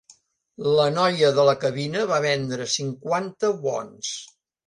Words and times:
La 0.77 0.85
noia 0.93 1.29
de 1.39 1.43
la 1.49 1.53
cabina 1.65 2.07
va 2.13 2.19
vendre 2.25 2.67
cinquanta 2.79 3.53
bons. 3.67 4.13